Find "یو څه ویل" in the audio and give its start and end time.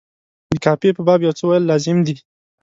1.25-1.63